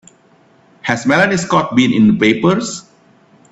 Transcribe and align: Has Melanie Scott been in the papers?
Has 0.81 1.05
Melanie 1.05 1.37
Scott 1.37 1.75
been 1.75 1.93
in 1.93 2.07
the 2.07 2.17
papers? 2.17 2.89